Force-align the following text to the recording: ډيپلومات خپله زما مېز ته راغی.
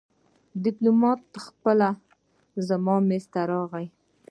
ډيپلومات 0.63 1.21
خپله 1.45 1.89
زما 2.67 2.95
مېز 3.07 3.25
ته 3.33 3.41
راغی. 3.51 3.85